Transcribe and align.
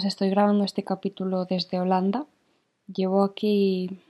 Os 0.00 0.06
estoy 0.06 0.30
grabando 0.30 0.64
este 0.64 0.82
capítulo 0.82 1.44
desde 1.44 1.78
Holanda. 1.78 2.24
Llevo 2.86 3.22
aquí 3.22 4.00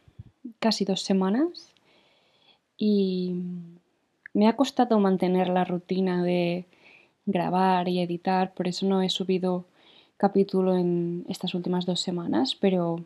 casi 0.61 0.85
dos 0.85 1.01
semanas 1.03 1.75
y 2.79 3.35
me 4.32 4.46
ha 4.46 4.55
costado 4.55 5.00
mantener 5.00 5.49
la 5.49 5.64
rutina 5.64 6.23
de 6.23 6.67
grabar 7.27 7.89
y 7.89 7.99
editar, 7.99 8.55
por 8.55 8.68
eso 8.68 8.87
no 8.87 9.03
he 9.03 9.09
subido 9.09 9.64
capítulo 10.17 10.77
en 10.77 11.25
estas 11.29 11.55
últimas 11.55 11.87
dos 11.87 11.99
semanas, 11.99 12.54
pero 12.54 13.03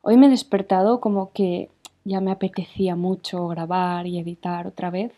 hoy 0.00 0.16
me 0.16 0.26
he 0.26 0.30
despertado 0.30 1.00
como 1.00 1.32
que 1.32 1.68
ya 2.04 2.20
me 2.20 2.30
apetecía 2.30 2.94
mucho 2.94 3.48
grabar 3.48 4.06
y 4.06 4.20
editar 4.20 4.68
otra 4.68 4.90
vez, 4.90 5.12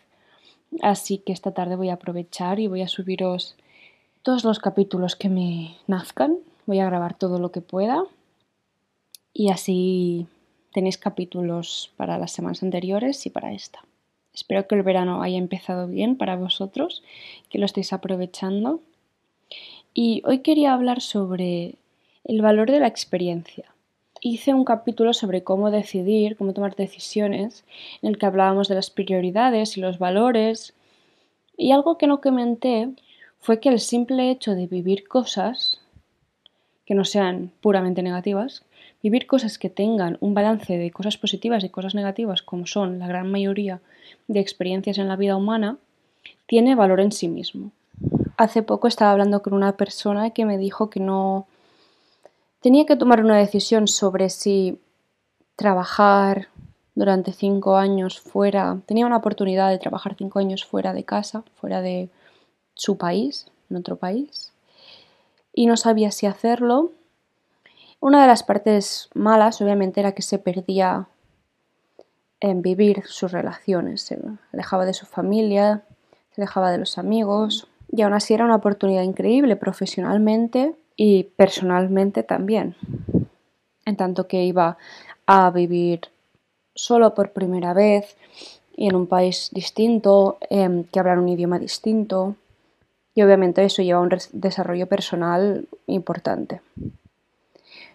así 0.81 1.19
que 1.19 1.31
esta 1.31 1.51
tarde 1.51 1.75
voy 1.75 1.89
a 1.89 1.99
aprovechar 2.01 2.59
y 2.59 2.65
voy 2.65 2.81
a 2.81 2.87
subiros 2.87 3.55
todos 4.23 4.43
los 4.43 4.57
capítulos 4.57 5.15
que 5.15 5.29
me 5.29 5.77
nazcan, 5.85 6.39
voy 6.71 6.79
a 6.79 6.85
grabar 6.85 7.17
todo 7.17 7.37
lo 7.37 7.51
que 7.51 7.59
pueda 7.59 8.05
y 9.33 9.49
así 9.49 10.25
tenéis 10.71 10.97
capítulos 10.97 11.91
para 11.97 12.17
las 12.17 12.31
semanas 12.31 12.63
anteriores 12.63 13.25
y 13.25 13.29
para 13.29 13.51
esta. 13.51 13.83
Espero 14.33 14.65
que 14.69 14.75
el 14.75 14.83
verano 14.83 15.21
haya 15.21 15.37
empezado 15.37 15.87
bien 15.87 16.15
para 16.15 16.37
vosotros, 16.37 17.03
que 17.49 17.57
lo 17.57 17.65
estéis 17.65 17.91
aprovechando. 17.91 18.79
Y 19.93 20.21
hoy 20.25 20.39
quería 20.39 20.71
hablar 20.71 21.01
sobre 21.01 21.75
el 22.23 22.41
valor 22.41 22.71
de 22.71 22.79
la 22.79 22.87
experiencia. 22.87 23.65
Hice 24.21 24.53
un 24.53 24.63
capítulo 24.63 25.11
sobre 25.11 25.43
cómo 25.43 25.71
decidir, 25.71 26.37
cómo 26.37 26.53
tomar 26.53 26.77
decisiones, 26.77 27.65
en 28.01 28.11
el 28.11 28.17
que 28.17 28.27
hablábamos 28.27 28.69
de 28.69 28.75
las 28.75 28.91
prioridades 28.91 29.75
y 29.75 29.81
los 29.81 29.99
valores. 29.99 30.73
Y 31.57 31.73
algo 31.73 31.97
que 31.97 32.07
no 32.07 32.21
comenté 32.21 32.87
fue 33.41 33.59
que 33.59 33.67
el 33.67 33.81
simple 33.81 34.31
hecho 34.31 34.55
de 34.55 34.67
vivir 34.67 35.05
cosas 35.05 35.80
que 36.91 36.95
no 36.95 37.05
sean 37.05 37.53
puramente 37.61 38.03
negativas, 38.03 38.65
vivir 39.01 39.25
cosas 39.25 39.57
que 39.57 39.69
tengan 39.69 40.17
un 40.19 40.33
balance 40.33 40.77
de 40.77 40.91
cosas 40.91 41.15
positivas 41.15 41.63
y 41.63 41.69
cosas 41.69 41.95
negativas, 41.95 42.41
como 42.41 42.67
son 42.67 42.99
la 42.99 43.07
gran 43.07 43.31
mayoría 43.31 43.79
de 44.27 44.41
experiencias 44.41 44.97
en 44.97 45.07
la 45.07 45.15
vida 45.15 45.37
humana, 45.37 45.77
tiene 46.47 46.75
valor 46.75 46.99
en 46.99 47.13
sí 47.13 47.29
mismo. 47.29 47.71
Hace 48.35 48.61
poco 48.61 48.89
estaba 48.89 49.13
hablando 49.13 49.41
con 49.41 49.53
una 49.53 49.77
persona 49.77 50.31
que 50.31 50.43
me 50.43 50.57
dijo 50.57 50.89
que 50.89 50.99
no 50.99 51.47
tenía 52.59 52.85
que 52.85 52.97
tomar 52.97 53.23
una 53.23 53.37
decisión 53.37 53.87
sobre 53.87 54.29
si 54.29 54.77
trabajar 55.55 56.49
durante 56.93 57.31
cinco 57.31 57.77
años 57.77 58.19
fuera, 58.19 58.79
tenía 58.85 59.05
una 59.05 59.15
oportunidad 59.23 59.69
de 59.69 59.79
trabajar 59.79 60.15
cinco 60.17 60.39
años 60.39 60.65
fuera 60.65 60.91
de 60.91 61.05
casa, 61.05 61.45
fuera 61.55 61.81
de 61.81 62.09
su 62.75 62.97
país, 62.97 63.47
en 63.69 63.77
otro 63.77 63.95
país, 63.95 64.50
y 65.53 65.65
no 65.65 65.77
sabía 65.77 66.11
si 66.11 66.25
hacerlo. 66.25 66.91
Una 67.99 68.21
de 68.21 68.27
las 68.27 68.43
partes 68.43 69.09
malas, 69.13 69.61
obviamente, 69.61 69.99
era 69.99 70.13
que 70.13 70.21
se 70.21 70.39
perdía 70.39 71.07
en 72.39 72.61
vivir 72.61 73.03
sus 73.05 73.31
relaciones, 73.31 74.01
se 74.01 74.19
alejaba 74.51 74.85
de 74.85 74.93
su 74.93 75.05
familia, 75.05 75.83
se 76.33 76.41
alejaba 76.41 76.71
de 76.71 76.79
los 76.79 76.97
amigos, 76.97 77.67
y 77.91 78.01
aún 78.01 78.13
así 78.13 78.33
era 78.33 78.45
una 78.45 78.55
oportunidad 78.55 79.03
increíble 79.03 79.55
profesionalmente 79.55 80.73
y 80.95 81.23
personalmente 81.23 82.23
también. 82.23 82.75
En 83.85 83.97
tanto 83.97 84.27
que 84.27 84.43
iba 84.43 84.77
a 85.25 85.51
vivir 85.51 86.01
solo 86.73 87.13
por 87.13 87.31
primera 87.31 87.73
vez 87.73 88.15
y 88.75 88.87
en 88.87 88.95
un 88.95 89.07
país 89.07 89.49
distinto, 89.51 90.37
em, 90.49 90.85
que 90.85 90.99
hablan 90.99 91.19
un 91.19 91.29
idioma 91.29 91.59
distinto, 91.59 92.35
y 93.13 93.21
obviamente 93.21 93.63
eso 93.63 93.81
lleva 93.81 93.99
a 93.99 94.03
un 94.03 94.17
desarrollo 94.31 94.87
personal 94.87 95.67
importante. 95.87 96.61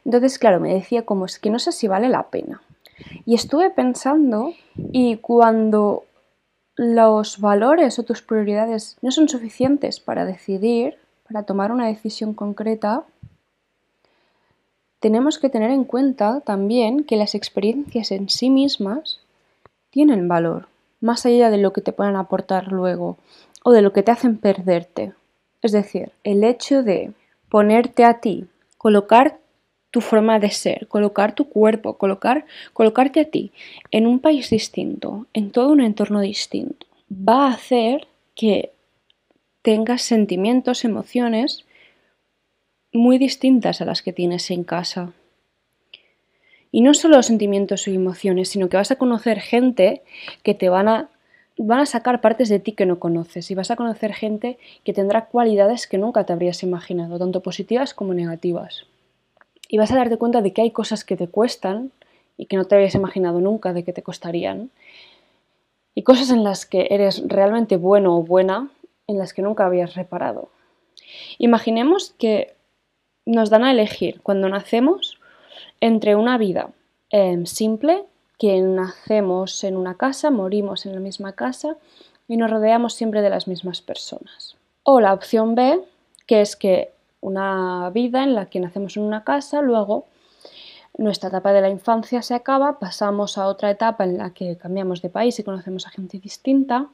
Entonces, 0.04 0.38
claro, 0.38 0.60
me 0.60 0.72
decía 0.72 1.04
como 1.04 1.24
es 1.26 1.38
que 1.38 1.50
no 1.50 1.58
sé 1.58 1.72
si 1.72 1.88
vale 1.88 2.08
la 2.08 2.24
pena. 2.24 2.62
Y 3.24 3.34
estuve 3.34 3.70
pensando 3.70 4.52
y 4.76 5.16
cuando 5.16 6.04
los 6.76 7.40
valores 7.40 7.98
o 7.98 8.04
tus 8.04 8.22
prioridades 8.22 8.96
no 9.02 9.10
son 9.10 9.28
suficientes 9.28 9.98
para 10.00 10.24
decidir, 10.24 10.96
para 11.26 11.42
tomar 11.42 11.72
una 11.72 11.86
decisión 11.86 12.34
concreta, 12.34 13.04
tenemos 15.00 15.38
que 15.38 15.48
tener 15.48 15.70
en 15.70 15.84
cuenta 15.84 16.40
también 16.40 17.04
que 17.04 17.16
las 17.16 17.34
experiencias 17.34 18.10
en 18.12 18.28
sí 18.28 18.50
mismas 18.50 19.20
tienen 19.90 20.28
valor, 20.28 20.68
más 21.00 21.26
allá 21.26 21.50
de 21.50 21.58
lo 21.58 21.72
que 21.72 21.80
te 21.80 21.92
puedan 21.92 22.16
aportar 22.16 22.68
luego 22.68 23.16
o 23.68 23.72
de 23.72 23.82
lo 23.82 23.92
que 23.92 24.04
te 24.04 24.12
hacen 24.12 24.36
perderte. 24.36 25.12
Es 25.60 25.72
decir, 25.72 26.12
el 26.22 26.44
hecho 26.44 26.84
de 26.84 27.10
ponerte 27.48 28.04
a 28.04 28.20
ti, 28.20 28.46
colocar 28.78 29.40
tu 29.90 30.00
forma 30.00 30.38
de 30.38 30.52
ser, 30.52 30.86
colocar 30.86 31.34
tu 31.34 31.48
cuerpo, 31.48 31.98
colocar, 31.98 32.46
colocarte 32.72 33.18
a 33.18 33.24
ti 33.24 33.50
en 33.90 34.06
un 34.06 34.20
país 34.20 34.50
distinto, 34.50 35.26
en 35.32 35.50
todo 35.50 35.72
un 35.72 35.80
entorno 35.80 36.20
distinto, 36.20 36.86
va 37.10 37.48
a 37.48 37.54
hacer 37.54 38.06
que 38.36 38.70
tengas 39.62 40.02
sentimientos, 40.02 40.84
emociones 40.84 41.64
muy 42.92 43.18
distintas 43.18 43.80
a 43.80 43.84
las 43.84 44.00
que 44.00 44.12
tienes 44.12 44.48
en 44.52 44.62
casa. 44.62 45.12
Y 46.70 46.82
no 46.82 46.94
solo 46.94 47.20
sentimientos 47.24 47.88
y 47.88 47.96
emociones, 47.96 48.48
sino 48.48 48.68
que 48.68 48.76
vas 48.76 48.92
a 48.92 48.96
conocer 48.96 49.40
gente 49.40 50.02
que 50.44 50.54
te 50.54 50.68
van 50.68 50.86
a 50.86 51.10
van 51.58 51.80
a 51.80 51.86
sacar 51.86 52.20
partes 52.20 52.48
de 52.48 52.58
ti 52.58 52.72
que 52.72 52.86
no 52.86 52.98
conoces 52.98 53.50
y 53.50 53.54
vas 53.54 53.70
a 53.70 53.76
conocer 53.76 54.12
gente 54.12 54.58
que 54.84 54.92
tendrá 54.92 55.26
cualidades 55.26 55.86
que 55.86 55.98
nunca 55.98 56.24
te 56.24 56.32
habrías 56.32 56.62
imaginado, 56.62 57.18
tanto 57.18 57.40
positivas 57.40 57.94
como 57.94 58.14
negativas. 58.14 58.84
Y 59.68 59.78
vas 59.78 59.90
a 59.90 59.96
darte 59.96 60.18
cuenta 60.18 60.42
de 60.42 60.52
que 60.52 60.62
hay 60.62 60.70
cosas 60.70 61.04
que 61.04 61.16
te 61.16 61.28
cuestan 61.28 61.90
y 62.36 62.46
que 62.46 62.56
no 62.56 62.66
te 62.66 62.74
habrías 62.74 62.94
imaginado 62.94 63.40
nunca 63.40 63.72
de 63.72 63.84
que 63.84 63.92
te 63.92 64.02
costarían. 64.02 64.70
Y 65.94 66.02
cosas 66.02 66.30
en 66.30 66.44
las 66.44 66.66
que 66.66 66.88
eres 66.90 67.22
realmente 67.26 67.76
bueno 67.78 68.16
o 68.16 68.22
buena 68.22 68.68
en 69.06 69.18
las 69.18 69.32
que 69.32 69.42
nunca 69.42 69.64
habías 69.64 69.94
reparado. 69.94 70.50
Imaginemos 71.38 72.14
que 72.18 72.54
nos 73.24 73.50
dan 73.50 73.64
a 73.64 73.72
elegir 73.72 74.20
cuando 74.22 74.48
nacemos 74.48 75.18
entre 75.80 76.14
una 76.16 76.38
vida 76.38 76.70
eh, 77.10 77.40
simple 77.46 78.04
que 78.38 78.60
nacemos 78.60 79.64
en 79.64 79.76
una 79.76 79.96
casa, 79.96 80.30
morimos 80.30 80.86
en 80.86 80.94
la 80.94 81.00
misma 81.00 81.32
casa 81.32 81.76
y 82.28 82.36
nos 82.36 82.50
rodeamos 82.50 82.94
siempre 82.94 83.22
de 83.22 83.30
las 83.30 83.48
mismas 83.48 83.80
personas. 83.80 84.56
O 84.82 85.00
la 85.00 85.14
opción 85.14 85.54
B, 85.54 85.80
que 86.26 86.40
es 86.40 86.56
que 86.56 86.90
una 87.20 87.90
vida 87.90 88.22
en 88.22 88.34
la 88.34 88.46
que 88.46 88.60
nacemos 88.60 88.96
en 88.96 89.04
una 89.04 89.24
casa, 89.24 89.62
luego 89.62 90.04
nuestra 90.98 91.28
etapa 91.28 91.52
de 91.52 91.60
la 91.60 91.68
infancia 91.68 92.22
se 92.22 92.34
acaba, 92.34 92.78
pasamos 92.78 93.38
a 93.38 93.46
otra 93.46 93.70
etapa 93.70 94.04
en 94.04 94.18
la 94.18 94.30
que 94.30 94.56
cambiamos 94.56 95.02
de 95.02 95.08
país 95.08 95.38
y 95.38 95.44
conocemos 95.44 95.86
a 95.86 95.90
gente 95.90 96.18
distinta 96.18 96.88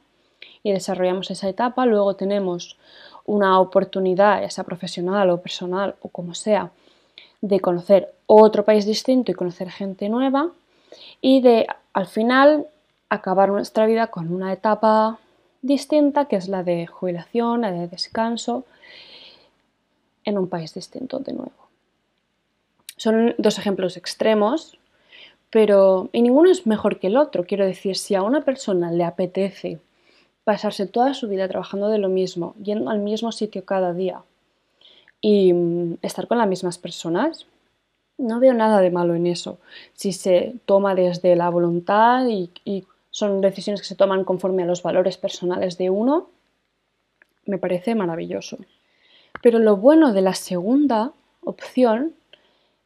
y 0.61 0.71
desarrollamos 0.71 1.31
esa 1.31 1.47
etapa, 1.49 1.85
luego 1.85 2.15
tenemos 2.15 2.77
una 3.25 3.59
oportunidad, 3.59 4.41
ya 4.41 4.49
sea 4.49 4.63
profesional 4.65 5.29
o 5.29 5.41
personal 5.41 5.95
o 6.01 6.09
como 6.09 6.33
sea, 6.33 6.71
de 7.41 7.59
conocer 7.59 8.13
otro 8.25 8.63
país 8.63 8.85
distinto 8.85 9.31
y 9.31 9.35
conocer 9.35 9.69
gente 9.69 10.09
nueva 10.09 10.51
y 11.21 11.41
de 11.41 11.67
al 11.93 12.07
final 12.07 12.67
acabar 13.09 13.49
nuestra 13.49 13.85
vida 13.85 14.07
con 14.07 14.33
una 14.33 14.51
etapa 14.51 15.19
distinta 15.61 16.25
que 16.25 16.35
es 16.35 16.47
la 16.47 16.63
de 16.63 16.87
jubilación, 16.87 17.61
la 17.61 17.71
de 17.71 17.87
descanso 17.87 18.65
en 20.25 20.37
un 20.37 20.47
país 20.49 20.73
distinto 20.73 21.19
de 21.19 21.33
nuevo. 21.33 21.51
Son 22.97 23.35
dos 23.37 23.57
ejemplos 23.57 23.97
extremos, 23.97 24.77
pero 25.49 26.09
y 26.11 26.21
ninguno 26.21 26.49
es 26.49 26.65
mejor 26.65 26.99
que 26.99 27.07
el 27.07 27.17
otro. 27.17 27.45
Quiero 27.45 27.65
decir, 27.65 27.95
si 27.95 28.15
a 28.15 28.23
una 28.23 28.41
persona 28.41 28.91
le 28.91 29.03
apetece 29.03 29.79
pasarse 30.43 30.87
toda 30.87 31.13
su 31.13 31.27
vida 31.27 31.47
trabajando 31.47 31.89
de 31.89 31.97
lo 31.97 32.09
mismo, 32.09 32.55
yendo 32.61 32.89
al 32.89 32.99
mismo 32.99 33.31
sitio 33.31 33.65
cada 33.65 33.93
día 33.93 34.21
y 35.21 35.53
mm, 35.53 35.97
estar 36.01 36.27
con 36.27 36.37
las 36.37 36.47
mismas 36.47 36.77
personas, 36.77 37.45
no 38.17 38.39
veo 38.39 38.53
nada 38.53 38.81
de 38.81 38.91
malo 38.91 39.15
en 39.15 39.27
eso. 39.27 39.59
Si 39.93 40.13
se 40.13 40.55
toma 40.65 40.95
desde 40.95 41.35
la 41.35 41.49
voluntad 41.49 42.25
y, 42.27 42.85
son 43.11 43.41
decisiones 43.41 43.81
que 43.81 43.87
se 43.87 43.95
toman 43.95 44.23
conforme 44.23 44.63
a 44.63 44.65
los 44.65 44.81
valores 44.81 45.17
personales 45.17 45.77
de 45.77 45.91
uno, 45.91 46.29
me 47.45 47.59
parece 47.59 47.93
maravilloso. 47.93 48.57
Pero 49.43 49.59
lo 49.59 49.77
bueno 49.77 50.13
de 50.13 50.21
la 50.23 50.33
segunda 50.33 51.11
opción 51.41 52.15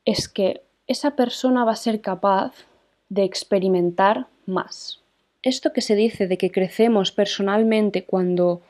es 0.03 0.27
que 0.27 0.61
esa 0.85 1.11
persona 1.11 1.63
va 1.63 1.71
a 1.71 1.77
ser 1.77 2.01
capaz 2.01 2.53
de 3.07 3.23
experimentar 3.23 4.27
más. 4.45 4.99
Esto 5.43 5.71
que 5.71 5.81
se 5.81 5.95
dice 5.95 6.27
de 6.27 6.37
que 6.37 6.51
crecemos 6.51 7.13
personalmente 7.13 8.03
cuando 8.03 8.61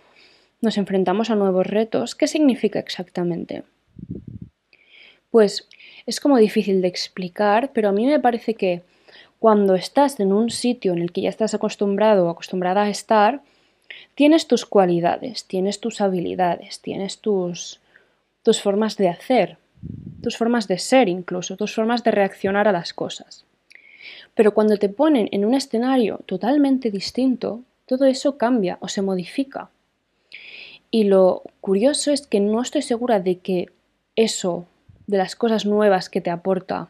nos 0.62 0.78
enfrentamos 0.78 1.32
a 1.32 1.36
nuevos 1.36 1.66
retos, 1.66 2.14
¿qué 2.14 2.28
significa 2.28 2.78
exactamente? 2.78 3.64
Pues 5.32 5.68
es 6.06 6.20
como 6.20 6.38
difícil 6.38 6.82
de 6.82 6.88
explicar, 6.88 7.72
pero 7.74 7.90
a 7.90 7.92
mí 7.92 8.06
me 8.06 8.20
parece 8.20 8.54
que 8.56 8.82
cuando 9.40 9.76
estás 9.76 10.20
en 10.20 10.34
un 10.34 10.50
sitio 10.50 10.94
en 10.94 11.00
el 11.00 11.12
que 11.12 11.22
ya 11.22 11.30
estás 11.30 11.54
acostumbrado 11.54 12.26
o 12.26 12.30
acostumbrada 12.30 12.84
a 12.84 12.90
estar, 12.90 13.42
tienes 14.16 14.48
tus 14.48 14.66
cualidades, 14.66 15.46
tienes 15.46 15.80
tus 15.80 16.02
habilidades, 16.02 16.82
tienes 16.82 17.20
tus, 17.20 17.80
tus 18.44 18.62
formas 18.62 18.98
de 18.98 19.10
hacer. 19.10 19.58
tus 20.24 20.38
formas 20.38 20.68
de 20.68 20.80
ser 20.80 21.08
incluso, 21.08 21.56
tus 21.56 21.76
formas 21.76 22.04
de 22.04 22.12
reaccionar 22.12 22.68
a 22.68 22.72
las 22.72 22.94
cosas. 22.94 23.46
Pero 24.34 24.54
cuando 24.54 24.78
te 24.78 24.90
ponen 24.90 25.30
en 25.32 25.46
un 25.46 25.54
escenario 25.54 26.20
totalmente 26.26 26.90
distinto, 26.92 27.62
todo 27.86 28.06
eso 28.06 28.38
cambia 28.38 28.78
o 28.82 28.88
se 28.88 29.02
modifica. 29.02 29.70
Y 30.90 31.04
lo 31.04 31.44
curioso 31.62 32.12
es 32.12 32.26
que 32.28 32.40
no 32.40 32.62
estoy 32.62 32.82
segura 32.82 33.20
de 33.20 33.38
que 33.40 33.70
eso, 34.16 34.66
de 35.08 35.18
las 35.18 35.36
cosas 35.36 35.66
nuevas 35.66 36.10
que 36.10 36.22
te 36.22 36.30
aporta, 36.30 36.90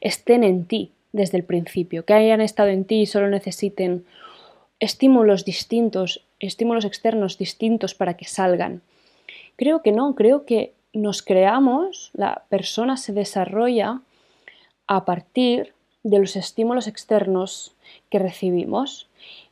estén 0.00 0.44
en 0.44 0.64
ti 0.64 0.92
desde 1.12 1.38
el 1.38 1.44
principio, 1.44 2.04
que 2.04 2.14
hayan 2.14 2.40
estado 2.40 2.68
en 2.70 2.84
ti 2.84 3.02
y 3.02 3.06
solo 3.06 3.28
necesiten 3.28 4.04
estímulos 4.78 5.44
distintos, 5.44 6.24
estímulos 6.38 6.84
externos 6.84 7.36
distintos 7.36 7.94
para 7.94 8.14
que 8.14 8.24
salgan. 8.24 8.82
Creo 9.56 9.82
que 9.82 9.92
no, 9.92 10.14
creo 10.14 10.46
que 10.46 10.72
nos 10.92 11.22
creamos, 11.22 12.10
la 12.14 12.44
persona 12.48 12.96
se 12.96 13.12
desarrolla 13.12 14.00
a 14.86 15.04
partir 15.04 15.74
de 16.02 16.18
los 16.18 16.36
estímulos 16.36 16.86
externos 16.86 17.74
que 18.08 18.18
recibimos 18.18 19.08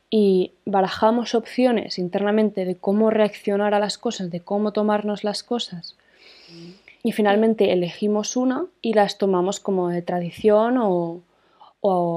y 0.09 0.51
barajamos 0.65 1.35
opciones 1.35 1.99
internamente 1.99 2.65
de 2.65 2.75
cómo 2.75 3.11
reaccionar 3.11 3.73
a 3.73 3.79
las 3.79 3.97
cosas, 3.97 4.31
de 4.31 4.39
cómo 4.39 4.73
tomarnos 4.73 5.23
las 5.23 5.43
cosas. 5.43 5.95
Y 7.03 7.11
finalmente 7.13 7.71
elegimos 7.71 8.35
una 8.35 8.65
y 8.81 8.93
las 8.93 9.17
tomamos 9.17 9.59
como 9.59 9.89
de 9.89 10.01
tradición 10.01 10.77
o, 10.77 11.21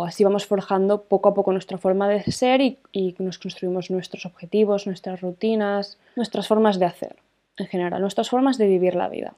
así 0.05 0.25
vamos 0.25 0.47
forjando 0.47 1.05
poco 1.05 1.29
a 1.29 1.35
poco 1.35 1.53
nuestra 1.53 1.79
forma 1.79 2.09
de 2.09 2.23
ser 2.33 2.61
y, 2.61 2.79
y, 2.91 3.15
nos 3.19 3.39
construimos 3.39 3.91
nuestros 3.91 4.27
objetivos, 4.27 4.87
nuestras 4.87 5.21
rutinas, 5.21 5.99
nuestras 6.17 6.49
formas 6.49 6.81
de 6.81 6.87
hacer 6.87 7.17
en 7.59 7.67
general, 7.67 8.01
nuestras 8.01 8.31
formas 8.31 8.59
de 8.59 8.67
vivir 8.67 8.95
la 8.95 9.09
vida. 9.09 9.35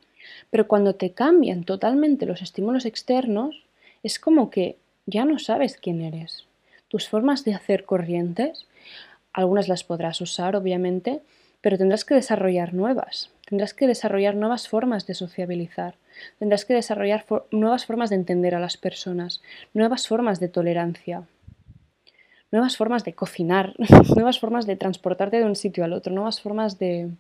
Pero 0.51 0.67
cuando 0.67 0.95
te 0.95 1.11
cambian 1.11 1.65
totalmente 1.65 2.27
los 2.27 2.41
estímulos 2.41 2.87
externos, 2.87 3.65
es 4.03 4.19
como 4.19 4.51
que 4.51 4.79
ya 5.07 5.25
no 5.25 5.39
sabes 5.39 5.77
quién 5.77 6.01
eres. 6.01 6.47
Tus 6.89 7.09
formas 7.09 7.45
de 7.45 7.55
hacer 7.55 7.85
corrientes, 7.85 8.67
algunas 9.33 9.69
las 9.69 9.85
podrás 9.85 10.21
usar, 10.21 10.57
obviamente, 10.57 11.21
pero 11.61 11.77
tendrás 11.77 12.05
que 12.05 12.15
desarrollar 12.15 12.73
nuevas. 12.73 13.31
Tendrás 13.49 13.75
que 13.75 13.87
desarrollar 13.87 14.35
nuevas 14.35 14.69
formas 14.69 15.07
de 15.07 15.15
sociabilizar. 15.15 15.97
Tendrás 16.39 16.65
que 16.65 16.75
desarrollar 16.75 17.25
nuevas 17.51 17.85
formas 17.85 18.11
de 18.11 18.17
entender 18.17 18.55
a 18.55 18.61
las 18.61 18.77
personas, 18.77 19.43
nuevas 19.75 20.09
formas 20.09 20.41
de 20.41 20.49
tolerancia, 20.49 21.25
nuevas 22.51 22.77
formas 22.77 23.05
de 23.05 23.15
cocinar, 23.15 23.75
nuevas 24.15 24.39
formas 24.39 24.67
de 24.67 24.77
transportarte 24.77 25.39
de 25.39 25.45
un 25.45 25.57
sitio 25.57 25.85
al 25.85 25.93
otro, 25.93 26.13
nuevas 26.15 26.41
formas 26.41 26.79
de, 26.79 27.11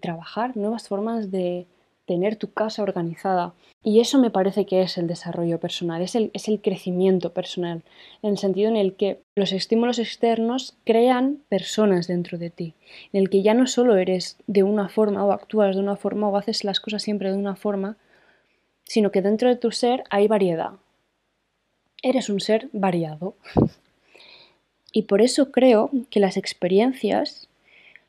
trabajar, 0.00 0.56
nuevas 0.56 0.88
formas 0.88 1.30
de 1.30 1.66
tener 2.12 2.36
tu 2.36 2.52
casa 2.52 2.82
organizada. 2.82 3.54
Y 3.82 4.00
eso 4.00 4.18
me 4.18 4.30
parece 4.30 4.66
que 4.66 4.82
es 4.82 4.98
el 4.98 5.06
desarrollo 5.06 5.58
personal, 5.58 6.02
es 6.02 6.14
el, 6.14 6.30
es 6.34 6.46
el 6.46 6.60
crecimiento 6.60 7.32
personal, 7.32 7.82
en 8.22 8.30
el 8.32 8.38
sentido 8.38 8.68
en 8.68 8.76
el 8.76 8.94
que 8.96 9.22
los 9.34 9.52
estímulos 9.52 9.98
externos 9.98 10.76
crean 10.84 11.38
personas 11.48 12.06
dentro 12.06 12.36
de 12.36 12.50
ti, 12.50 12.74
en 13.14 13.22
el 13.22 13.30
que 13.30 13.42
ya 13.42 13.54
no 13.54 13.66
solo 13.66 13.96
eres 13.96 14.36
de 14.46 14.62
una 14.62 14.90
forma 14.90 15.24
o 15.24 15.32
actúas 15.32 15.74
de 15.74 15.80
una 15.80 15.96
forma 15.96 16.28
o 16.28 16.36
haces 16.36 16.64
las 16.64 16.80
cosas 16.80 17.02
siempre 17.02 17.30
de 17.30 17.38
una 17.38 17.56
forma, 17.56 17.96
sino 18.84 19.10
que 19.10 19.22
dentro 19.22 19.48
de 19.48 19.56
tu 19.56 19.70
ser 19.70 20.04
hay 20.10 20.28
variedad. 20.28 20.72
Eres 22.02 22.28
un 22.28 22.40
ser 22.40 22.68
variado. 22.72 23.36
Y 24.92 25.04
por 25.04 25.22
eso 25.22 25.50
creo 25.50 25.90
que 26.10 26.20
las 26.20 26.36
experiencias, 26.36 27.48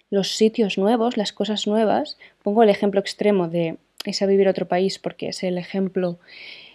los 0.09 0.35
sitios 0.35 0.77
nuevos, 0.77 1.15
las 1.15 1.31
cosas 1.31 1.67
nuevas, 1.67 2.17
pongo 2.43 2.63
el 2.63 2.69
ejemplo 2.69 2.99
extremo 2.99 3.47
de 3.47 3.77
a 4.21 4.25
vivir 4.25 4.47
a 4.47 4.51
otro 4.51 4.67
país 4.67 4.99
porque 4.99 5.29
es 5.29 5.43
el 5.43 5.57
ejemplo, 5.57 6.19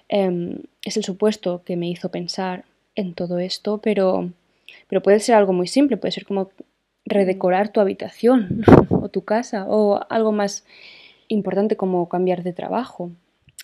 em, 0.08 0.62
es 0.84 0.96
el 0.96 1.04
supuesto 1.04 1.62
que 1.64 1.76
me 1.76 1.88
hizo 1.88 2.10
pensar 2.10 2.64
en 2.94 3.14
todo 3.14 3.38
esto, 3.38 3.78
pero, 3.78 4.30
pero 4.88 5.02
puede 5.02 5.20
ser 5.20 5.34
algo 5.36 5.52
muy 5.52 5.66
simple, 5.68 5.96
puede 5.96 6.12
ser 6.12 6.24
como 6.24 6.50
redecorar 7.04 7.70
tu 7.70 7.80
habitación 7.80 8.62
o 8.90 9.08
tu 9.08 9.24
casa 9.24 9.66
o 9.68 10.00
algo 10.08 10.32
más 10.32 10.64
importante 11.28 11.76
como 11.76 12.08
cambiar 12.08 12.42
de 12.42 12.52
trabajo 12.52 13.10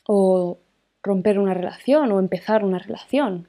o 0.07 0.59
romper 1.03 1.39
una 1.39 1.55
relación 1.55 2.13
o 2.13 2.19
empezar 2.19 2.65
una 2.65 2.79
relación. 2.79 3.49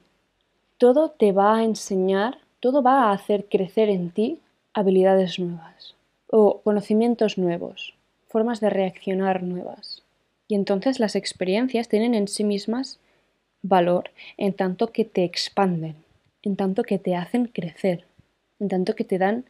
Todo 0.78 1.10
te 1.10 1.32
va 1.32 1.56
a 1.56 1.64
enseñar, 1.64 2.38
todo 2.60 2.82
va 2.82 3.04
a 3.04 3.12
hacer 3.12 3.46
crecer 3.48 3.88
en 3.88 4.10
ti 4.10 4.40
habilidades 4.74 5.38
nuevas 5.38 5.94
o 6.28 6.60
conocimientos 6.62 7.38
nuevos, 7.38 7.94
formas 8.28 8.60
de 8.60 8.70
reaccionar 8.70 9.42
nuevas. 9.42 10.02
Y 10.48 10.54
entonces 10.54 11.00
las 11.00 11.16
experiencias 11.16 11.88
tienen 11.88 12.14
en 12.14 12.28
sí 12.28 12.44
mismas 12.44 13.00
valor 13.62 14.10
en 14.36 14.52
tanto 14.52 14.92
que 14.92 15.04
te 15.04 15.24
expanden, 15.24 15.96
en 16.42 16.56
tanto 16.56 16.82
que 16.82 16.98
te 16.98 17.16
hacen 17.16 17.46
crecer, 17.46 18.04
en 18.60 18.68
tanto 18.68 18.94
que 18.94 19.04
te 19.04 19.18
dan 19.18 19.44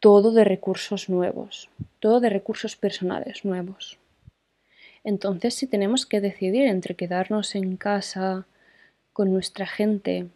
todo 0.00 0.32
de 0.32 0.44
recursos 0.44 1.08
nuevos, 1.08 1.68
todo 1.98 2.20
de 2.20 2.30
recursos 2.30 2.76
personales 2.76 3.44
nuevos. 3.44 3.98
Entonces, 5.04 5.54
si 5.54 5.66
tenemos 5.66 6.06
que 6.06 6.20
decidir 6.20 6.66
entre 6.66 6.94
quedarnos 6.94 7.54
en 7.54 7.76
casa 7.76 8.46
con 9.12 9.32
nuestra 9.32 9.66
gente 9.66 10.28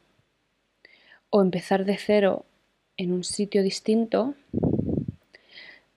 o 1.30 1.42
empezar 1.42 1.84
de 1.84 1.96
cero 1.96 2.44
en 2.96 3.12
un 3.12 3.24
sitio 3.24 3.62
distinto, 3.62 4.34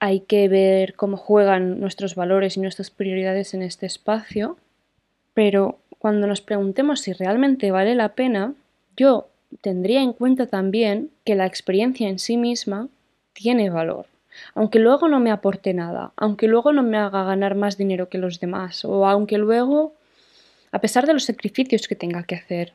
hay 0.00 0.20
que 0.20 0.48
ver 0.48 0.94
cómo 0.94 1.16
juegan 1.16 1.80
nuestros 1.80 2.14
valores 2.14 2.56
y 2.56 2.60
nuestras 2.60 2.90
prioridades 2.90 3.54
en 3.54 3.62
este 3.62 3.86
espacio, 3.86 4.56
pero 5.34 5.78
cuando 5.98 6.26
nos 6.26 6.40
preguntemos 6.40 7.00
si 7.00 7.12
realmente 7.12 7.70
vale 7.70 7.94
la 7.94 8.10
pena, 8.10 8.54
yo 8.96 9.28
tendría 9.60 10.02
en 10.02 10.12
cuenta 10.12 10.46
también 10.46 11.10
que 11.24 11.34
la 11.34 11.46
experiencia 11.46 12.08
en 12.08 12.18
sí 12.18 12.36
misma 12.36 12.88
tiene 13.32 13.70
valor. 13.70 14.06
Aunque 14.54 14.78
luego 14.78 15.08
no 15.08 15.18
me 15.18 15.32
aporte 15.32 15.74
nada, 15.74 16.12
aunque 16.16 16.46
luego 16.46 16.72
no 16.72 16.82
me 16.82 16.96
haga 16.96 17.24
ganar 17.24 17.56
más 17.56 17.76
dinero 17.76 18.08
que 18.08 18.18
los 18.18 18.38
demás, 18.38 18.84
o 18.84 19.06
aunque 19.06 19.38
luego, 19.38 19.94
a 20.70 20.80
pesar 20.80 21.06
de 21.06 21.14
los 21.14 21.24
sacrificios 21.24 21.88
que 21.88 21.96
tenga 21.96 22.22
que 22.22 22.36
hacer, 22.36 22.72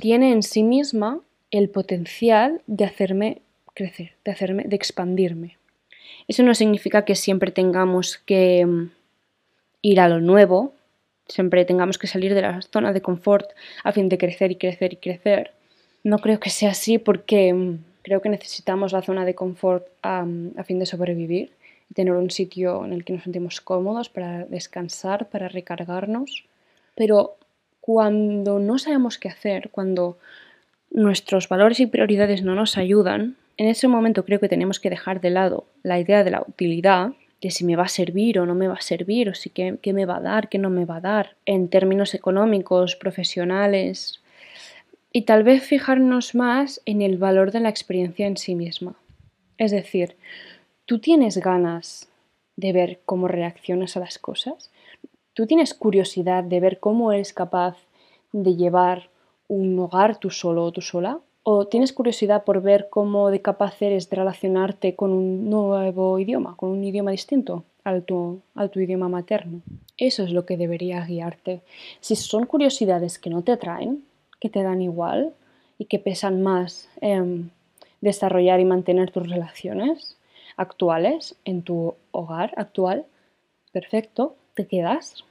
tiene 0.00 0.32
en 0.32 0.42
sí 0.42 0.64
misma 0.64 1.20
el 1.52 1.68
potencial 1.68 2.62
de 2.66 2.84
hacerme 2.84 3.42
crecer, 3.74 4.12
de 4.24 4.32
hacerme, 4.32 4.64
de 4.64 4.74
expandirme. 4.74 5.56
Eso 6.28 6.42
no 6.42 6.54
significa 6.54 7.04
que 7.04 7.14
siempre 7.14 7.50
tengamos 7.50 8.18
que 8.18 8.64
mm, 8.66 8.90
ir 9.82 10.00
a 10.00 10.08
lo 10.08 10.20
nuevo, 10.20 10.74
siempre 11.26 11.64
tengamos 11.64 11.98
que 11.98 12.06
salir 12.06 12.34
de 12.34 12.42
la 12.42 12.62
zona 12.62 12.92
de 12.92 13.02
confort 13.02 13.50
a 13.84 13.92
fin 13.92 14.08
de 14.08 14.18
crecer 14.18 14.50
y 14.50 14.56
crecer 14.56 14.94
y 14.94 14.96
crecer. 14.96 15.52
No 16.04 16.18
creo 16.18 16.40
que 16.40 16.50
sea 16.50 16.70
así 16.70 16.98
porque 16.98 17.52
mm, 17.52 17.78
creo 18.02 18.20
que 18.22 18.28
necesitamos 18.28 18.92
la 18.92 19.02
zona 19.02 19.24
de 19.24 19.34
confort 19.34 19.86
a, 20.02 20.24
fin 20.64 20.78
de 20.78 20.86
sobrevivir 20.86 21.52
y 21.90 21.94
tener 21.94 22.14
un 22.14 22.30
sitio 22.30 22.84
en 22.84 22.92
el 22.92 23.04
que 23.04 23.12
nos 23.12 23.22
sentimos 23.22 23.60
cómodos 23.60 24.08
para 24.08 24.44
descansar, 24.46 25.28
para 25.28 25.48
recargarnos. 25.48 26.44
Pero 26.94 27.36
cuando 27.80 28.58
no 28.58 28.78
sabemos 28.78 29.18
qué 29.18 29.28
hacer, 29.28 29.70
cuando 29.70 30.18
nuestros 30.90 31.48
valores 31.48 31.80
y 31.80 31.86
prioridades 31.86 32.42
no 32.42 32.54
nos 32.54 32.76
ayudan, 32.76 33.36
en 33.58 33.66
ese 33.66 33.88
momento 33.88 34.24
creo 34.24 34.38
que 34.38 34.48
tenemos 34.48 34.78
que 34.78 34.88
dejar 34.88 35.20
de 35.20 35.30
lado 35.30 35.66
la 35.82 35.98
idea 35.98 36.22
de 36.22 36.30
la 36.30 36.42
utilidad, 36.46 37.12
de 37.42 37.50
si 37.50 37.64
me 37.64 37.76
va 37.76 37.84
a 37.84 37.88
servir 37.88 38.38
o 38.38 38.46
no 38.46 38.54
me 38.54 38.68
va 38.68 38.74
a 38.74 38.80
servir, 38.80 39.28
o 39.28 39.34
si 39.34 39.50
qué, 39.50 39.78
qué 39.82 39.92
me 39.92 40.06
va 40.06 40.16
a 40.16 40.20
dar, 40.20 40.48
qué 40.48 40.58
no 40.58 40.70
me 40.70 40.84
va 40.84 40.96
a 40.96 41.00
dar, 41.00 41.36
en 41.44 41.68
términos 41.68 42.14
económicos, 42.14 42.94
profesionales, 42.94 44.22
y 45.12 45.22
tal 45.22 45.42
vez 45.42 45.64
fijarnos 45.64 46.36
más 46.36 46.80
en 46.86 47.02
el 47.02 47.18
valor 47.18 47.50
de 47.50 47.60
la 47.60 47.68
experiencia 47.68 48.26
en 48.26 48.36
sí 48.36 48.54
misma. 48.54 48.94
Es 49.56 49.72
decir, 49.72 50.16
tú 50.86 51.00
tienes 51.00 51.38
ganas 51.38 52.08
de 52.56 52.72
ver 52.72 53.00
cómo 53.04 53.26
reaccionas 53.26 53.96
a 53.96 54.00
las 54.00 54.18
cosas, 54.18 54.70
tú 55.34 55.46
tienes 55.46 55.74
curiosidad 55.74 56.44
de 56.44 56.60
ver 56.60 56.78
cómo 56.78 57.12
eres 57.12 57.32
capaz 57.32 57.76
de 58.32 58.54
llevar 58.54 59.10
un 59.48 59.76
hogar 59.80 60.18
tú 60.18 60.30
solo 60.30 60.64
o 60.64 60.72
tú 60.72 60.80
sola, 60.80 61.18
¿O 61.42 61.66
tienes 61.66 61.92
curiosidad 61.92 62.44
por 62.44 62.60
ver 62.60 62.88
cómo 62.90 63.30
de 63.30 63.40
capaz 63.40 63.80
eres 63.80 64.10
de 64.10 64.16
relacionarte 64.16 64.94
con 64.94 65.12
un 65.12 65.48
nuevo 65.48 66.18
idioma, 66.18 66.56
con 66.56 66.70
un 66.70 66.84
idioma 66.84 67.10
distinto 67.10 67.64
al 67.84 68.02
tu, 68.02 68.40
tu 68.72 68.80
idioma 68.80 69.08
materno? 69.08 69.62
Eso 69.96 70.22
es 70.24 70.30
lo 70.30 70.44
que 70.44 70.56
debería 70.56 71.04
guiarte. 71.04 71.62
Si 72.00 72.16
son 72.16 72.46
curiosidades 72.46 73.18
que 73.18 73.30
no 73.30 73.42
te 73.42 73.52
atraen, 73.52 74.04
que 74.40 74.50
te 74.50 74.62
dan 74.62 74.82
igual 74.82 75.32
y 75.78 75.86
que 75.86 75.98
pesan 75.98 76.42
más 76.42 76.88
en 77.00 77.50
desarrollar 78.00 78.60
y 78.60 78.64
mantener 78.64 79.10
tus 79.10 79.28
relaciones 79.28 80.18
actuales 80.56 81.36
en 81.44 81.62
tu 81.62 81.94
hogar 82.10 82.52
actual, 82.56 83.06
perfecto, 83.72 84.36
te 84.54 84.66
quedas. 84.66 85.24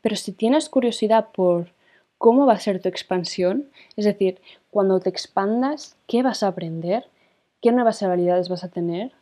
Pero 0.00 0.16
si 0.16 0.32
tienes 0.32 0.68
curiosidad 0.68 1.28
por 1.34 1.68
cómo 2.18 2.46
va 2.46 2.54
a 2.54 2.60
ser 2.60 2.80
tu 2.80 2.88
expansión, 2.88 3.68
es 3.96 4.04
decir, 4.04 4.40
cuando 4.70 5.00
te 5.00 5.10
expandas, 5.10 5.96
¿qué 6.06 6.22
vas 6.22 6.42
a 6.42 6.48
aprender? 6.48 7.06
¿Qué 7.62 7.72
nuevas 7.72 8.02
habilidades 8.02 8.48
vas 8.48 8.64
a 8.64 8.68
tener? 8.68 9.12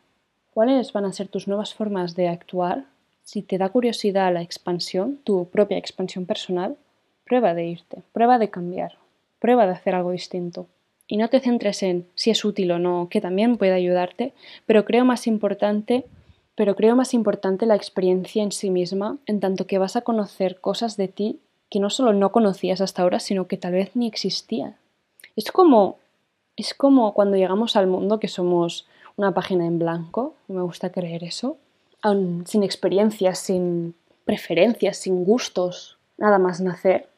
¿Cuáles 0.53 0.93
van 0.93 1.05
a 1.05 1.13
ser 1.13 1.27
tus 1.27 1.47
nuevas 1.47 1.73
formas 1.73 2.15
de 2.15 2.27
actuar? 2.27 2.85
Si 3.23 3.41
te 3.41 3.57
da 3.57 3.69
curiosidad 3.69 4.33
la 4.33 4.41
expansión, 4.41 5.19
tu 5.23 5.49
propia 5.49 5.77
expansión 5.77 6.25
personal, 6.25 6.77
prueba 7.25 7.53
de 7.53 7.65
irte, 7.65 8.03
prueba 8.13 8.37
de 8.37 8.49
cambiar, 8.49 8.97
prueba 9.39 9.65
de 9.65 9.73
hacer 9.73 9.95
algo 9.95 10.11
distinto. 10.11 10.67
Y 11.07 11.17
no 11.17 11.29
te 11.29 11.39
centres 11.39 11.83
en 11.83 12.07
si 12.15 12.31
es 12.31 12.45
útil 12.45 12.71
o 12.71 12.79
no, 12.79 13.09
que 13.09 13.21
también 13.21 13.57
puede 13.57 13.73
ayudarte, 13.73 14.33
pero 14.65 14.85
creo 14.85 15.05
más 15.05 15.27
importante, 15.27 16.05
pero 16.55 16.75
creo 16.75 16.95
más 16.95 17.13
importante 17.13 17.65
la 17.65 17.75
experiencia 17.75 18.41
en 18.41 18.51
sí 18.51 18.69
misma, 18.69 19.17
en 19.25 19.39
tanto 19.39 19.67
que 19.67 19.77
vas 19.77 19.95
a 19.95 20.01
conocer 20.01 20.59
cosas 20.61 20.97
de 20.97 21.07
ti 21.07 21.39
que 21.69 21.79
no 21.79 21.89
solo 21.89 22.13
no 22.13 22.31
conocías 22.31 22.81
hasta 22.81 23.01
ahora, 23.01 23.19
sino 23.19 23.47
que 23.47 23.57
tal 23.57 23.73
vez 23.73 23.95
ni 23.95 24.07
existían. 24.07 24.77
Es 25.35 25.51
como 25.51 25.97
es 26.55 26.73
como 26.73 27.13
cuando 27.13 27.35
llegamos 27.35 27.75
al 27.75 27.87
mundo 27.87 28.19
que 28.19 28.27
somos 28.27 28.87
una 29.17 29.33
página 29.33 29.65
en 29.65 29.79
blanco, 29.79 30.35
me 30.47 30.61
gusta 30.61 30.91
creer 30.91 31.23
eso, 31.23 31.57
sin 32.45 32.63
experiencias, 32.63 33.39
sin 33.39 33.95
preferencias, 34.25 34.97
sin 34.97 35.25
gustos, 35.25 35.97
nada 36.17 36.37
más 36.37 36.61
nacer, 36.61 37.09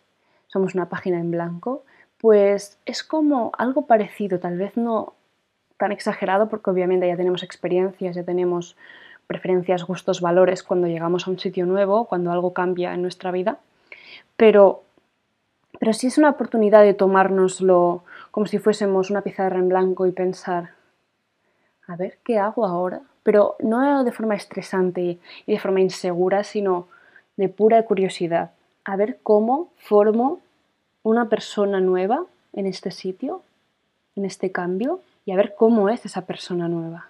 somos 0.47 0.75
una 0.75 0.89
página 0.89 1.19
en 1.19 1.31
blanco, 1.31 1.83
pues 2.17 2.79
es 2.85 3.03
como 3.03 3.51
algo 3.57 3.85
parecido, 3.85 4.39
tal 4.39 4.57
vez 4.57 4.75
no 4.77 5.13
tan 5.77 5.91
exagerado 5.91 6.49
porque 6.49 6.71
obviamente 6.71 7.07
ya 7.07 7.17
tenemos 7.17 7.43
experiencias, 7.43 8.15
ya 8.15 8.23
tenemos 8.23 8.75
preferencias, 9.27 9.83
gustos, 9.83 10.21
valores 10.21 10.63
cuando 10.63 10.87
llegamos 10.87 11.27
a 11.27 11.31
un 11.31 11.37
sitio 11.37 11.65
nuevo, 11.65 12.05
cuando 12.05 12.31
algo 12.31 12.53
cambia 12.53 12.93
en 12.93 13.01
nuestra 13.01 13.31
vida, 13.31 13.59
pero, 14.37 14.83
pero 15.79 15.93
sí 15.93 16.07
es 16.07 16.17
una 16.17 16.29
oportunidad 16.29 16.83
de 16.83 16.93
tomárnoslo 16.93 18.03
como 18.31 18.45
si 18.45 18.59
fuésemos 18.59 19.09
una 19.09 19.21
pizarra 19.21 19.57
en 19.57 19.67
blanco 19.67 20.05
y 20.05 20.11
pensar, 20.11 20.69
a 21.87 21.95
ver, 21.95 22.19
¿qué 22.23 22.37
hago 22.37 22.65
ahora? 22.65 23.01
Pero 23.23 23.55
no 23.59 24.03
de 24.03 24.11
forma 24.11 24.35
estresante 24.35 25.17
y 25.45 25.51
de 25.51 25.59
forma 25.59 25.81
insegura, 25.81 26.43
sino 26.43 26.87
de 27.35 27.49
pura 27.49 27.83
curiosidad. 27.83 28.51
A 28.85 28.95
ver 28.95 29.19
cómo 29.23 29.69
formo 29.77 30.39
una 31.03 31.29
persona 31.29 31.79
nueva 31.79 32.25
en 32.53 32.67
este 32.67 32.91
sitio, 32.91 33.41
en 34.15 34.25
este 34.25 34.51
cambio, 34.51 35.01
y 35.25 35.31
a 35.31 35.35
ver 35.35 35.55
cómo 35.55 35.89
es 35.89 36.05
esa 36.05 36.25
persona 36.25 36.67
nueva. 36.67 37.09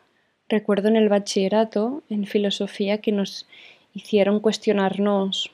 Recuerdo 0.49 0.87
en 0.87 0.95
el 0.95 1.09
bachillerato, 1.09 2.03
en 2.09 2.25
filosofía, 2.25 2.99
que 2.99 3.11
nos 3.11 3.47
hicieron 3.93 4.39
cuestionarnos 4.39 5.51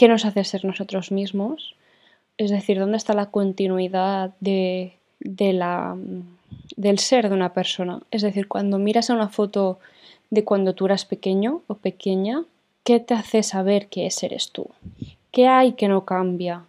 qué 0.00 0.08
nos 0.08 0.24
hace 0.24 0.44
ser 0.44 0.64
nosotros 0.64 1.12
mismos, 1.12 1.74
es 2.38 2.50
decir, 2.50 2.78
dónde 2.78 2.96
está 2.96 3.12
la 3.12 3.26
continuidad 3.26 4.32
de, 4.40 4.94
del 5.20 6.98
ser 6.98 7.28
de 7.28 7.34
una 7.34 7.52
persona. 7.52 8.00
Es 8.10 8.22
decir, 8.22 8.48
cuando 8.48 8.78
miras 8.78 9.10
a 9.10 9.14
una 9.14 9.28
foto 9.28 9.78
de 10.30 10.42
cuando 10.42 10.74
tú 10.74 10.86
eras 10.86 11.04
pequeño 11.04 11.60
o 11.66 11.74
pequeña, 11.74 12.44
¿qué 12.82 12.98
te 12.98 13.12
hace 13.12 13.42
saber 13.42 13.88
que 13.88 14.08
eres 14.22 14.52
tú? 14.52 14.70
¿Qué 15.32 15.48
hay 15.48 15.72
que 15.72 15.88
no 15.88 16.06
cambia? 16.06 16.64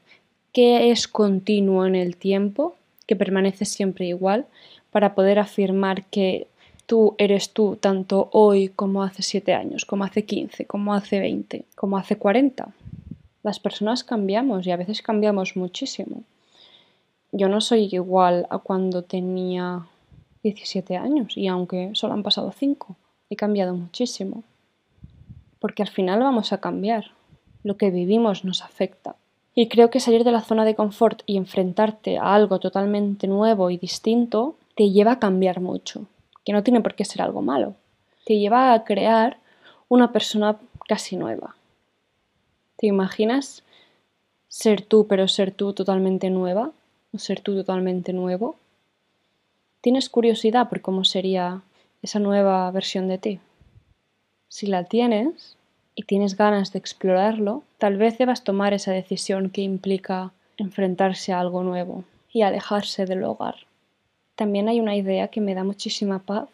¿Qué 0.52 0.92
es 0.92 1.08
continuo 1.08 1.86
en 1.86 1.96
el 1.96 2.18
tiempo, 2.18 2.76
que 3.08 3.16
permanece 3.16 3.64
siempre 3.64 4.08
igual, 4.08 4.46
para 4.92 5.16
poder 5.16 5.40
afirmar 5.40 6.04
que 6.04 6.48
tú 6.86 7.16
eres 7.18 7.52
tú 7.52 7.78
tanto 7.78 8.28
hoy 8.34 8.68
como 8.68 9.04
hace 9.04 9.24
7 9.24 9.54
años, 9.54 9.86
como 9.86 10.04
hace 10.04 10.26
15, 10.26 10.66
como 10.66 10.94
hace 10.94 11.22
20, 11.22 11.64
como 11.76 11.98
hace 11.98 12.18
40? 12.18 12.74
Las 13.44 13.60
personas 13.60 14.04
cambiamos 14.04 14.68
y 14.68 14.72
a 14.72 14.78
veces 14.78 15.02
cambiamos 15.02 15.56
muchísimo. 15.56 16.24
Yo 17.32 17.48
no 17.48 17.62
soy 17.62 17.90
igual 17.92 18.46
a 18.50 18.60
cuando 18.60 19.04
tenía 19.04 19.88
17 20.44 20.98
años 20.98 21.38
y 21.38 21.48
aunque 21.48 21.92
solo 21.94 22.14
han 22.14 22.24
pasado 22.24 22.52
5, 22.52 22.96
he 23.30 23.36
cambiado 23.36 23.74
muchísimo. 23.74 24.44
Porque 25.60 25.82
al 25.82 25.90
final 25.90 26.20
vamos 26.20 26.54
a 26.54 26.60
cambiar. 26.60 27.12
Lo 27.64 27.78
que 27.78 27.92
vivimos 27.92 28.44
nos 28.44 28.64
afecta. 28.64 29.16
Y 29.54 29.68
creo 29.68 29.90
que 29.90 30.00
salir 30.00 30.24
de 30.24 30.32
la 30.32 30.42
zona 30.42 30.66
de 30.66 30.76
confort 30.76 31.22
y 31.26 31.38
enfrentarte 31.38 32.18
a 32.18 32.34
algo 32.34 32.60
totalmente 32.60 33.28
nuevo 33.28 33.70
y 33.70 33.78
distinto 33.78 34.56
te 34.76 34.90
lleva 34.90 35.14
a 35.14 35.20
cambiar 35.20 35.60
mucho, 35.60 36.06
que 36.46 36.54
no 36.54 36.64
tiene 36.64 36.82
por 36.82 36.96
qué 36.96 37.06
ser 37.06 37.22
algo 37.22 37.42
malo. 37.42 37.76
Te 38.26 38.40
lleva 38.40 38.74
a 38.74 38.84
crear 38.84 39.38
una 39.90 40.12
persona 40.12 40.58
casi 40.88 41.18
nueva. 41.18 41.56
¿Te 42.82 42.88
imaginas 42.88 43.62
ser 44.48 44.82
tú, 44.82 45.06
pero 45.06 45.28
ser 45.28 45.52
tú 45.52 45.72
totalmente 45.74 46.32
nueva? 46.32 46.72
¿O 47.14 47.20
ser 47.20 47.40
tú 47.40 47.54
totalmente 47.54 48.12
nuevo? 48.12 48.56
¿Tienes 49.82 50.10
curiosidad 50.10 50.68
por 50.68 50.82
cómo 50.82 51.04
sería 51.04 51.62
esa 52.02 52.18
nueva 52.18 52.72
versión 52.72 53.08
de 53.08 53.20
ti? 53.20 53.40
Si 54.48 54.66
la 54.66 54.86
tienes 54.86 55.58
y 55.94 56.06
tienes 56.06 56.36
ganas 56.36 56.74
de 56.74 56.80
explorarlo, 56.80 57.62
tal 57.78 57.98
vez 57.98 58.18
debas 58.18 58.44
tomar 58.44 58.74
esa 58.74 58.94
decisión 58.94 59.52
que 59.52 59.62
implica 59.62 60.32
enfrentarse 60.58 61.34
a 61.34 61.40
algo 61.40 61.62
nuevo 61.62 62.04
y 62.34 62.42
alejarse 62.42 63.06
del 63.06 63.24
hogar. 63.26 63.58
También 64.34 64.70
hay 64.70 64.80
una 64.80 64.96
idea 64.96 65.28
que 65.28 65.40
me 65.40 65.54
da 65.54 65.64
muchísima 65.64 66.18
paz, 66.18 66.50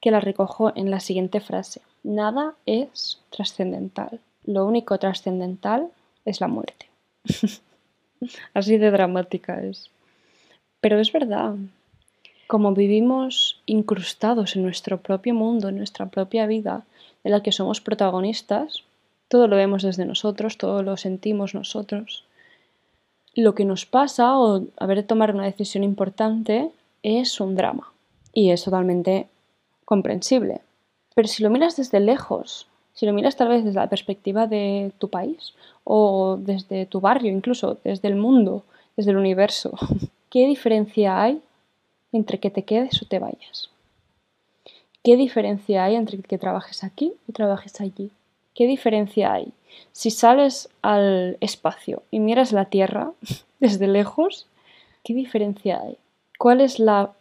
que 0.00 0.12
la 0.12 0.20
recojo 0.20 0.72
en 0.76 0.92
la 0.92 1.00
siguiente 1.00 1.40
frase. 1.40 1.80
Nada 2.04 2.54
es 2.66 3.20
trascendental 3.30 4.20
lo 4.48 4.64
único 4.64 4.98
trascendental 4.98 5.88
es 6.24 6.40
la 6.40 6.48
muerte. 6.48 6.86
Así 8.54 8.78
de 8.78 8.90
dramática 8.90 9.60
es. 9.62 9.90
Pero 10.80 10.98
es 10.98 11.12
verdad, 11.12 11.54
como 12.46 12.72
vivimos 12.72 13.60
incrustados 13.66 14.56
en 14.56 14.62
nuestro 14.62 15.02
propio 15.02 15.34
mundo, 15.34 15.68
en 15.68 15.76
nuestra 15.76 16.06
propia 16.06 16.46
vida, 16.46 16.84
en 17.24 17.32
la 17.32 17.42
que 17.42 17.52
somos 17.52 17.82
protagonistas, 17.82 18.84
todo 19.28 19.48
lo 19.48 19.56
vemos 19.56 19.82
desde 19.82 20.06
nosotros, 20.06 20.56
todo 20.56 20.82
lo 20.82 20.96
sentimos 20.96 21.54
nosotros. 21.54 22.24
Lo 23.34 23.54
que 23.54 23.66
nos 23.66 23.84
pasa 23.84 24.38
o 24.38 24.64
haber 24.78 24.96
de 24.96 25.02
tomar 25.02 25.34
una 25.34 25.44
decisión 25.44 25.84
importante 25.84 26.70
es 27.02 27.38
un 27.38 27.54
drama 27.54 27.92
y 28.32 28.50
es 28.50 28.64
totalmente 28.64 29.28
comprensible. 29.84 30.62
Pero 31.14 31.28
si 31.28 31.42
lo 31.42 31.50
miras 31.50 31.76
desde 31.76 32.00
lejos, 32.00 32.66
si 32.98 33.06
lo 33.06 33.12
miras 33.12 33.36
tal 33.36 33.46
vez 33.46 33.62
desde 33.62 33.78
la 33.78 33.88
perspectiva 33.88 34.48
de 34.48 34.90
tu 34.98 35.08
país 35.08 35.54
o 35.84 36.36
desde 36.36 36.84
tu 36.84 37.00
barrio, 37.00 37.30
incluso 37.30 37.78
desde 37.84 38.08
el 38.08 38.16
mundo, 38.16 38.64
desde 38.96 39.12
el 39.12 39.18
universo, 39.18 39.78
¿qué 40.30 40.48
diferencia 40.48 41.22
hay 41.22 41.40
entre 42.10 42.40
que 42.40 42.50
te 42.50 42.64
quedes 42.64 43.00
o 43.00 43.06
te 43.06 43.20
vayas? 43.20 43.70
¿Qué 45.04 45.16
diferencia 45.16 45.84
hay 45.84 45.94
entre 45.94 46.18
que 46.18 46.38
trabajes 46.38 46.82
aquí 46.82 47.12
y 47.28 47.32
trabajes 47.32 47.80
allí? 47.80 48.10
¿Qué 48.52 48.66
diferencia 48.66 49.32
hay? 49.32 49.52
Si 49.92 50.10
sales 50.10 50.68
al 50.82 51.36
espacio 51.40 52.02
y 52.10 52.18
miras 52.18 52.50
la 52.50 52.64
Tierra 52.64 53.12
desde 53.60 53.86
lejos, 53.86 54.48
¿qué 55.04 55.14
diferencia 55.14 55.80
hay? 55.80 55.96
¿Cuál 56.36 56.60
es 56.60 56.80
la 56.80 57.12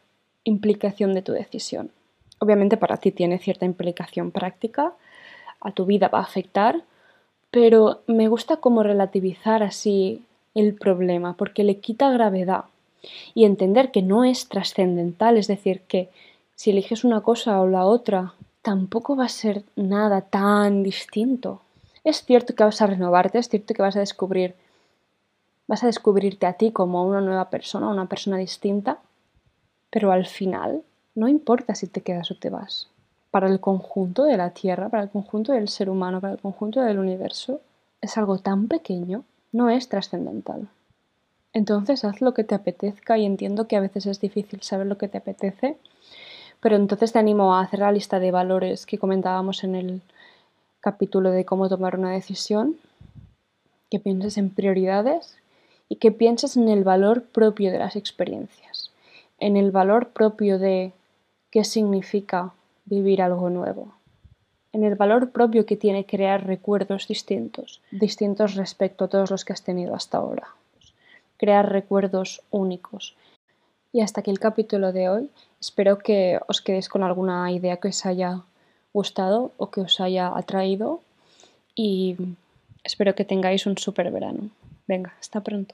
implicación 0.43 1.13
de 1.13 1.21
tu 1.21 1.33
decisión? 1.33 1.91
Obviamente 2.39 2.77
para 2.77 2.97
ti 2.97 3.11
tiene 3.11 3.37
cierta 3.37 3.65
implicación 3.65 4.31
práctica, 4.31 4.95
a 5.61 5.71
tu 5.71 5.85
vida 5.85 6.07
va 6.07 6.19
a 6.19 6.23
afectar, 6.23 6.83
pero 7.51 8.01
me 8.07 8.27
gusta 8.27 8.57
como 8.57 8.83
relativizar 8.83 9.63
así 9.63 10.23
el 10.53 10.73
problema, 10.73 11.33
porque 11.33 11.63
le 11.63 11.77
quita 11.77 12.09
gravedad 12.11 12.65
y 13.33 13.45
entender 13.45 13.91
que 13.91 14.01
no 14.01 14.23
es 14.23 14.49
trascendental, 14.49 15.37
es 15.37 15.47
decir, 15.47 15.81
que 15.87 16.09
si 16.55 16.71
eliges 16.71 17.03
una 17.03 17.21
cosa 17.21 17.61
o 17.61 17.67
la 17.67 17.85
otra, 17.85 18.33
tampoco 18.61 19.15
va 19.15 19.25
a 19.25 19.29
ser 19.29 19.63
nada 19.75 20.21
tan 20.21 20.83
distinto. 20.83 21.61
Es 22.03 22.23
cierto 22.25 22.55
que 22.55 22.63
vas 22.63 22.81
a 22.81 22.87
renovarte, 22.87 23.37
es 23.37 23.49
cierto 23.49 23.73
que 23.73 23.81
vas 23.81 23.95
a 23.95 24.01
descubrir 24.01 24.55
vas 25.67 25.83
a 25.83 25.87
descubrirte 25.87 26.45
a 26.45 26.53
ti 26.53 26.71
como 26.71 27.05
una 27.05 27.21
nueva 27.21 27.49
persona, 27.49 27.89
una 27.89 28.07
persona 28.07 28.37
distinta, 28.37 28.99
pero 29.89 30.11
al 30.11 30.25
final 30.25 30.81
no 31.13 31.27
importa 31.27 31.75
si 31.75 31.87
te 31.87 32.01
quedas 32.01 32.31
o 32.31 32.35
te 32.35 32.49
vas 32.49 32.89
para 33.37 33.49
el 33.49 33.59
conjunto 33.59 34.23
de 34.23 34.35
la 34.35 34.49
Tierra, 34.49 34.89
para 34.89 35.03
el 35.03 35.11
conjunto 35.11 35.51
del 35.51 35.67
ser 35.67 35.91
humano, 35.91 36.19
para 36.19 36.33
el 36.33 36.39
conjunto 36.39 36.81
del 36.81 36.97
universo, 36.97 37.61
es 38.01 38.17
algo 38.17 38.39
tan 38.39 38.67
pequeño, 38.67 39.25
no 39.51 39.69
es 39.69 39.89
trascendental. 39.89 40.67
Entonces 41.53 42.03
haz 42.03 42.19
lo 42.19 42.33
que 42.33 42.43
te 42.43 42.55
apetezca 42.55 43.15
y 43.15 43.27
entiendo 43.27 43.67
que 43.67 43.75
a 43.75 43.79
veces 43.79 44.07
es 44.07 44.19
difícil 44.19 44.63
saber 44.63 44.87
lo 44.87 44.97
que 44.97 45.07
te 45.07 45.19
apetece, 45.19 45.77
pero 46.61 46.77
entonces 46.77 47.13
te 47.13 47.19
animo 47.19 47.53
a 47.53 47.61
hacer 47.61 47.81
la 47.81 47.91
lista 47.91 48.17
de 48.19 48.31
valores 48.31 48.87
que 48.87 48.97
comentábamos 48.97 49.63
en 49.63 49.75
el 49.75 50.01
capítulo 50.79 51.29
de 51.29 51.45
cómo 51.45 51.69
tomar 51.69 51.95
una 51.95 52.13
decisión, 52.13 52.75
que 53.91 53.99
pienses 53.99 54.39
en 54.39 54.49
prioridades 54.49 55.37
y 55.89 55.97
que 55.97 56.11
pienses 56.11 56.57
en 56.57 56.69
el 56.69 56.83
valor 56.83 57.21
propio 57.21 57.71
de 57.71 57.77
las 57.77 57.97
experiencias, 57.97 58.89
en 59.37 59.57
el 59.57 59.69
valor 59.69 60.07
propio 60.07 60.57
de 60.57 60.91
qué 61.51 61.63
significa 61.63 62.53
vivir 62.87 63.21
algo 63.21 63.49
nuevo, 63.49 63.93
en 64.73 64.83
el 64.83 64.95
valor 64.95 65.31
propio 65.31 65.65
que 65.65 65.77
tiene 65.77 66.05
crear 66.05 66.45
recuerdos 66.45 67.07
distintos, 67.07 67.81
distintos 67.91 68.55
respecto 68.55 69.05
a 69.05 69.07
todos 69.07 69.31
los 69.31 69.45
que 69.45 69.53
has 69.53 69.63
tenido 69.63 69.95
hasta 69.95 70.17
ahora, 70.17 70.47
crear 71.37 71.71
recuerdos 71.71 72.41
únicos. 72.51 73.15
Y 73.93 74.01
hasta 74.01 74.21
aquí 74.21 74.31
el 74.31 74.39
capítulo 74.39 74.91
de 74.91 75.09
hoy. 75.09 75.29
Espero 75.59 75.97
que 75.97 76.39
os 76.47 76.61
quedéis 76.61 76.89
con 76.89 77.03
alguna 77.03 77.51
idea 77.51 77.77
que 77.77 77.87
os 77.87 78.05
haya 78.05 78.41
gustado 78.93 79.51
o 79.57 79.71
que 79.71 79.81
os 79.81 79.99
haya 79.99 80.27
atraído 80.35 81.01
y 81.73 82.17
espero 82.83 83.15
que 83.15 83.25
tengáis 83.25 83.65
un 83.65 83.77
súper 83.77 84.11
verano. 84.11 84.49
Venga, 84.87 85.13
hasta 85.19 85.41
pronto. 85.41 85.73